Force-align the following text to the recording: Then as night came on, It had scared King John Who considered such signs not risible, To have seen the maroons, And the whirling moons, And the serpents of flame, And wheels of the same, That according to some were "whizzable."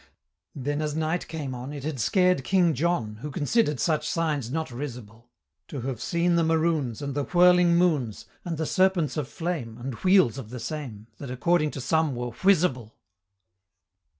Then 0.55 0.81
as 0.81 0.95
night 0.95 1.27
came 1.27 1.53
on, 1.53 1.71
It 1.71 1.83
had 1.83 1.99
scared 1.99 2.43
King 2.43 2.73
John 2.73 3.17
Who 3.17 3.29
considered 3.29 3.79
such 3.79 4.09
signs 4.09 4.49
not 4.49 4.71
risible, 4.71 5.29
To 5.67 5.81
have 5.81 6.01
seen 6.01 6.33
the 6.37 6.43
maroons, 6.43 7.03
And 7.03 7.13
the 7.13 7.25
whirling 7.25 7.75
moons, 7.75 8.25
And 8.43 8.57
the 8.57 8.65
serpents 8.65 9.15
of 9.15 9.27
flame, 9.27 9.77
And 9.77 9.93
wheels 9.93 10.39
of 10.39 10.49
the 10.49 10.59
same, 10.59 11.05
That 11.19 11.29
according 11.29 11.69
to 11.77 11.81
some 11.81 12.15
were 12.15 12.31
"whizzable." 12.31 12.93